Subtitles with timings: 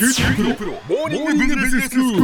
[0.00, 0.22] 九州
[0.54, 2.22] プロモーニングビジネススクール。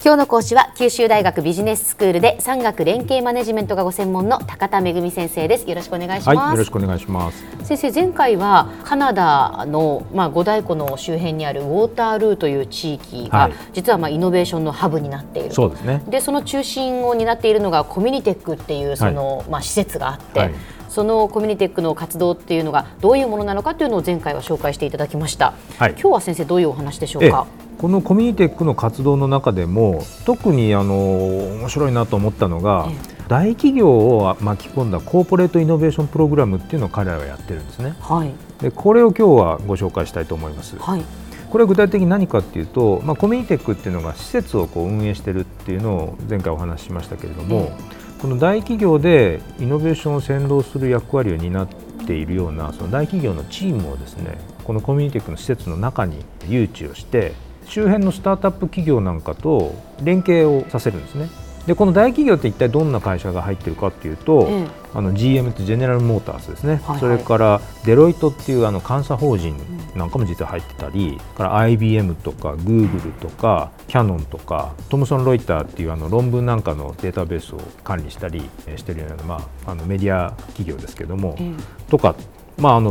[0.00, 7.44] 今日の講師は九州大学ビジネススクールで産学連携マネジメントがご専門の高田恵先生ですよろしくお願いします、はい、よろしくお願いします。
[7.64, 16.04] 先生前回はカナダのまあ五大湖の周辺にあるウォータールーという地域が、はい実はまあイノベーションのハブになっているそうですね。
[16.06, 20.54] でその中心を担っているのがコミュニテックっていうその、まあ、施設があって、はい
[20.92, 25.92] そのコミュニテックの活動っていうのがどういうものなのかというのを前回は紹介していただきました、はい。
[25.92, 27.46] 今日は先生どういうお話でしょうえか
[27.78, 37.94] このコミュニテックの活動の中でも特にあの面白いなと思ったのがえ大企業を巻き込んだコーポレートイノベーションプログラムっていうのを彼らがやってるんですね。
[37.98, 38.32] はい。
[38.60, 40.76] でこれを今日はご紹介したいと思います。
[40.76, 41.02] はい。
[41.48, 51.68] これは具体的に何かっていうと、まあ、コミュニテックっていうのが施設をこう運営してるっていうのを前回お話ししましたけれども、えこの大企業でイノベーションを先導する役割を担っ
[52.06, 57.32] ているようなその大企業のチームをですねこのコミュニティックの施設の中に誘致をして
[57.66, 59.74] 周辺のスタートアップ企業なんかと
[60.04, 61.41] 連携をさせるんですね。
[61.66, 64.82] でこの大企業って一体どんな会社が入ってるかっていうと、ええ。
[64.94, 67.00] あの GM ってジェネラルモータースですね、はいはい。
[67.00, 69.56] それからデロイトっていうあの監査法人
[69.94, 81.52] なんかも実は入ってたり、から IBM とか Google とかキャノンとかトムソン・ロイターっていうあの論文なんかのデータベースを管理したりえーしてるような、まあ、あのメディア企業ですけども、え。
[81.88, 82.16] とか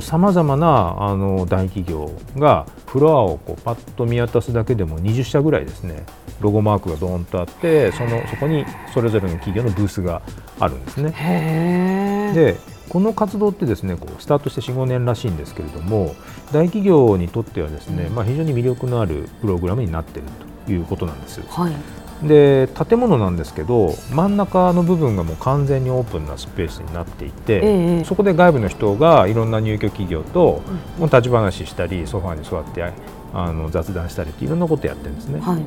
[0.02, 6.05] さまざ、まなあの大企業がフロアをこうパッと見渡すだけでも20社ぐらいですね
[6.41, 10.22] ロゴマークがドーンとあってそのそこにそれぞれの企業のブースが
[10.59, 12.31] あるんですね。
[12.36, 12.58] で
[12.89, 16.13] この活動ってですねこうスタートして4、5年らしいんですけれども
[16.52, 20.28] 大企業にとってはですね、まあ、非常に魅力のあるプログラムになっている
[20.66, 21.41] ということなんです。
[21.47, 21.73] はい
[22.23, 30.61] で建物なんですけど真ん中の部分がもう完全にオープンなスペースになっていて、ええそこで外部の人がいろんな入居企業と
[30.97, 32.83] もう立ち話したりソファーに座って
[33.33, 35.39] あの雑談したりっていろんなことやってるんですね。
[35.39, 35.63] はい。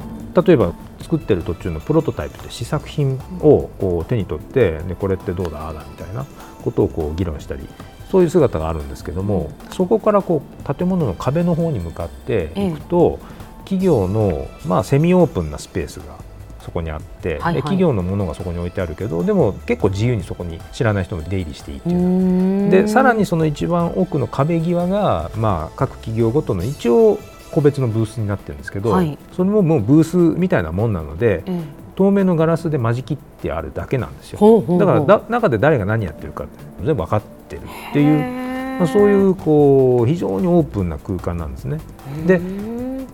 [0.47, 6.25] 例えば作ってる途中のプロトタイプで試作品をこう手に取ってでこれってどうだああだみたいな
[6.63, 7.69] ことをこう議論したり
[8.11, 13.19] そういう姿があるんですけどもそこからこう建物の壁の方に向かっていくと、
[13.65, 16.17] 企業の、まあ、セミオープンなスペースが
[16.65, 17.55] そこにあって、はいはい。
[17.55, 27.19] で企業のものがそこに置いてあるけどでも結構自由にそこに知らない人も出入りしていいっていうでさらにその一番奥の壁際が、まあ、各企業ごとの一応
[27.51, 29.17] 個別のブースになってるんですけど、はい。
[29.33, 31.85] それももうブースみたいなもんなので、ええ。
[31.95, 34.65] 透明のガラスで間仕切ってあるだけなんですよ。
[34.79, 41.79] だからだ中で誰が何やってるかって全部分かってるっていう、まあ、そういうこう非常にオープンな空間なんですね。
[42.27, 42.64] でうん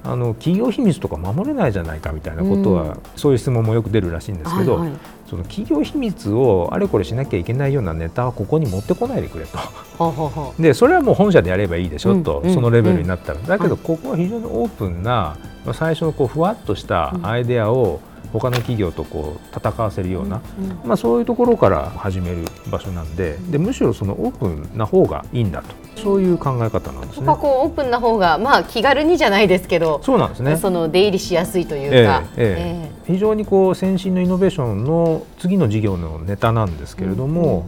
[0.02, 3.00] あの企業秘密とか守れないじゃないかみたいなことは、うん。
[3.16, 4.98] そういう質問もよく出るらしいんですけど、はいはい。
[5.28, 10.54] その企業秘密をあれこれしなきゃいけないようなネタはここに持ってこないでくれと。
[10.58, 18.00] でそれはもう本社でやればいいでしょと、うんそのレベルになったら、だけはいどここは非常にオープンな、まあ、最初のこうふわっとしたアイデアを
[18.32, 25.80] 他の企業とこう戦わせるような、うんまあ、そういうところから始める場所なんででむしろそのオープンな方がいいんだと。
[25.96, 27.26] そういう考え方なんですね。
[27.26, 30.56] こうオープンな方がまあ気軽にじゃないですけど、そうなんですね。
[30.56, 33.12] その出入りしやすいというか、ええええ。
[33.12, 37.66] 非常にこう先進のイノベーションの次の事業のネタなんですけれども、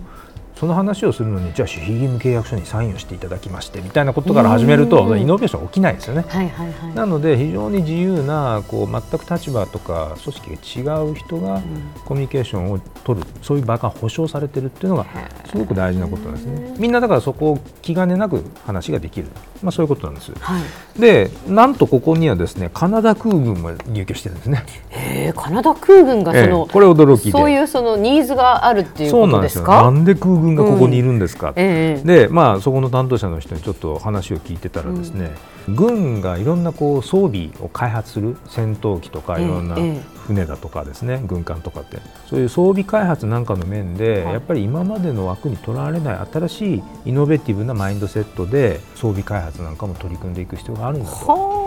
[0.63, 6.25] その話をするのにじゃあ守秘義務契約書にサインをしていただきましてみたいなことから始めると、うんイノベーション起きないですよね。
[6.29, 6.95] はいはいはい。
[6.95, 11.61] なので非常に自由なこう全く立場とか組織が違う人が
[12.05, 15.07] コミュニケーションを取るそういう場が保障されてるっていうのが
[15.51, 16.77] すごく大事なことなんですね。
[16.79, 19.27] みんなだからそこを気兼ねなく話ができる、
[19.63, 20.33] まあ、そういうことなんです。
[20.39, 21.01] はい。
[21.01, 24.65] でなんとここにはですねカナダ空軍も入居してるんですね。
[24.91, 29.91] へえカナダ空軍がその、ええこれ驚きでそういうそのニーズがあるっていうそうことなんですよな。
[29.91, 35.33] んで空軍がここにいるんですか、ええでまあそこの担当者の人にちょっと話を聞いてたらですね、
[35.69, 40.01] 軍がいろんなこう装備を開発する戦闘機とかええいろんなええ
[40.33, 41.99] 船だとかですね、軍艦とかって
[42.29, 51.17] そういう装備開発なんかの面で、はいやっぱり今までの枠にとらわれない新しいイノベティブなマインドセットで装備開発なんかも取り組んでいく必要があるんだと。
[51.27, 51.63] はあ。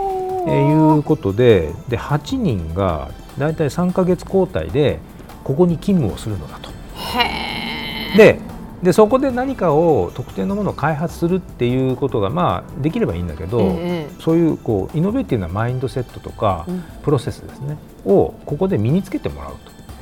[0.48, 5.00] えーいうことでで8人が大体3か月交代で
[5.42, 6.70] ここに勤務をするのだと。
[8.16, 8.38] で
[8.82, 19.54] でそこで何かを特定のものを開発するっていうことがまあできればいいんだけど、ええそういうこうイノベーティブなマインドセットとか、うんプロセスですねをここで身につけてもらう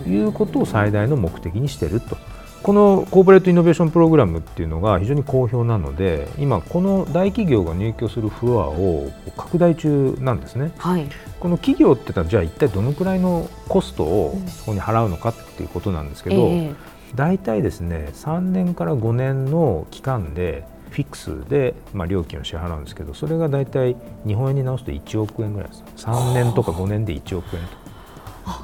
[0.02, 2.16] ということを最大の目的にしていると。
[2.62, 10.72] このコーポレートイノベーションプログラムっていうのが非常に好評なので今この大企業が入居するフロアを拡大中なんですね。
[10.78, 11.06] はい。
[11.38, 23.96] この企業ってのはじゃあ一体どのくらいのコストをそこに払うのかっていうことなんですけど、ええ大体ですね3年から5年の期間でフィックスで、まあ、料金を支払うんですけどそれが大体
[24.26, 25.82] 日本円に直すと1億円ぐらいです。
[25.96, 27.83] 3年とか5年で1億円と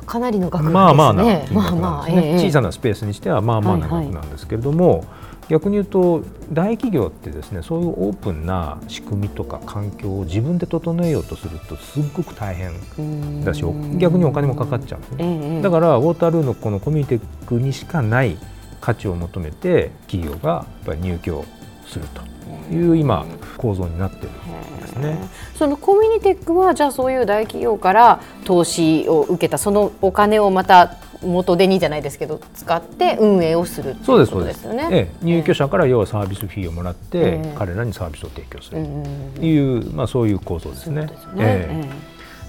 [0.07, 0.75] かなりの額ですね。
[0.75, 5.05] まあまあな金額まあなんですね、まあええ小さなスペースにしてはまあまあなはいはい額なんですけれども、
[5.49, 6.23] 逆に言うと
[6.53, 13.45] 大企業ってですねそういうオープンな仕組みとか環境を自分で整えようとするとすっごく大変うん。
[13.45, 13.65] だし
[13.99, 15.17] 逆にお金もかかっちゃうんですね。
[15.19, 15.63] ええ。
[15.63, 18.37] だからウォータールーのこのコミュニティックにしかない
[18.81, 21.45] 価値を求めて企業がやっぱり入居
[21.91, 23.27] するという今
[23.57, 25.19] 構造になってるんですね。
[25.57, 34.61] そのコミュニテックはじゃあそういう大企業から投資を受けたそのお金をまた元手にじゃないですけど使って運営をするっていうこそうですそうでとです。
[34.61, 34.89] すよね。
[34.91, 35.25] ええ。
[35.25, 37.55] 入居者から要はサービスフィーをもらって、ええ。
[37.59, 39.33] 彼らにサービスを提供するうんうんうん。
[39.35, 41.09] という、まあ、そういう構造ですね。
[41.09, 41.45] すよね。
[41.45, 41.69] え。
[41.71, 41.89] ええ。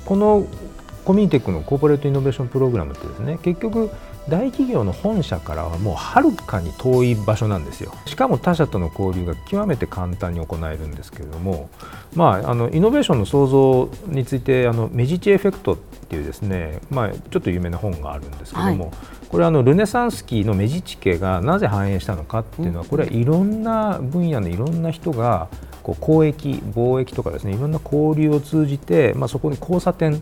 [0.06, 0.46] この
[1.04, 3.90] コミュニティックのコーポレートイノベーションプログラムってですね結局
[4.30, 7.94] 大企業の本社からはもうはるかに遠い場所なんですよ。
[8.06, 11.70] しかも他社との交流が極めて簡単に行えるんですけれども、
[12.16, 18.92] まあ、あのイノベーションの創造についてあのメジチエフェクトっていうですね、まあ、ちょっと有名な本があるんですけども、は
[19.30, 25.48] これはあのルネサンス期のメジチ家がなぜ繁栄したのかっていうのはこれはいろんな分野のいろんな人が
[25.84, 30.22] こう交易貿易とかですねいろんな交流を通じて、まあ、そこに交差点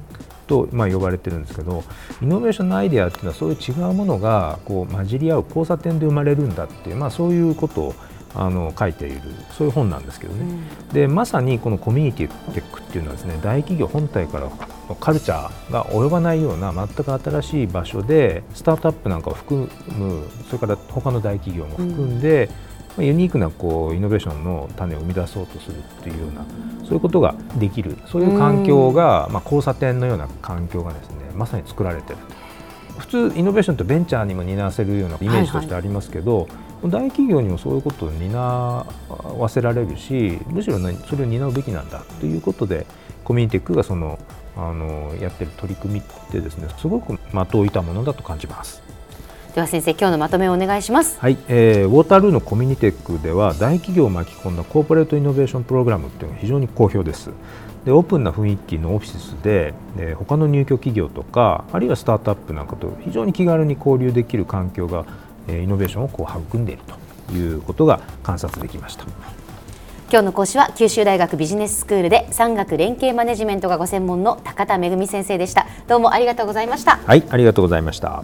[0.50, 1.84] とまあ呼ばれてるんですけど
[2.22, 7.96] イノベーションのアイデアっていうのはそういう違うものがこう混じり合う交差点で生まれるんだっていう、まあ、そういうことを
[8.36, 10.46] あの書いているそういう本なんですけどね、
[10.94, 14.52] でまさにこのコミュニティテックっていうのはですね大企業本体から
[14.88, 19.68] のカルチャーが及ばないような全く新しい場所でスタートアップなんかを含
[19.98, 22.69] むそれから他の大企業も含んで、まあ
[23.02, 26.46] ユニークなこうイノベーションの種を生み出そうとするっていうような
[26.84, 27.98] そういうことができる。
[28.08, 32.40] そういう環境が、まあ、交差点のような環境がですねまさに作られてると。
[33.00, 36.48] 普通イノベーションってベンチャーにも担わせるようなイメージとしてありますけど、
[36.84, 42.86] 大企業にもそういうことを担わせられるしむしろねそれを担うべきなんだということで
[43.24, 44.18] コミュニティックがその
[44.56, 48.82] あのやってる取り組みってですねすごく的を射たものだと感じます。
[49.60, 51.20] では先生今日のまとめをお願いします。
[51.20, 57.32] はい、えーウォータールーのコミュニティックでは大企業を巻き込んだコーポレートイノベーションプログラムっていうのが非常に好評です。
[57.84, 65.04] でオープンな雰囲気のオフィスで、えー他の入居企業とかあるいはスタートアップなんかと非常に気軽に交流できる環境が、
[65.50, 66.82] えーイノベーションをこう育んでいる
[67.28, 69.04] ということが観察できました。
[70.10, 75.68] 今日の講師は九州大学ビジネススクールで産学連携マネジメントがご専門の高田恵先生でした。
[75.90, 77.02] どうもありがとうございました。
[77.06, 78.24] はい、ありがとうございました。